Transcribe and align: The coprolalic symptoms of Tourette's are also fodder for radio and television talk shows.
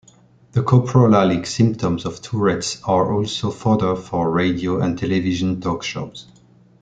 The 0.53 0.63
coprolalic 0.63 1.45
symptoms 1.45 2.05
of 2.05 2.23
Tourette's 2.23 2.81
are 2.85 3.13
also 3.13 3.51
fodder 3.51 3.95
for 3.95 4.31
radio 4.31 4.79
and 4.81 4.97
television 4.97 5.61
talk 5.61 5.83
shows. 5.83 6.25